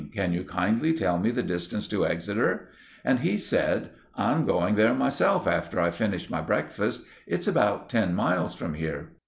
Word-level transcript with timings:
Can 0.15 0.33
you 0.33 0.43
kindly 0.43 0.95
tell 0.95 1.19
me 1.19 1.29
the 1.29 1.43
distance 1.43 1.87
to 1.89 2.07
Exeter?" 2.07 2.69
And 3.05 3.19
he 3.19 3.37
said— 3.37 3.91
"I'm 4.15 4.47
going 4.47 4.73
there 4.73 4.95
myself 4.95 5.45
after 5.45 5.79
I've 5.79 5.93
finished 5.93 6.27
my 6.31 6.41
breakfast. 6.41 7.03
It's 7.27 7.47
about 7.47 7.87
ten 7.87 8.15
miles 8.15 8.55
from 8.55 8.73
here." 8.73 9.11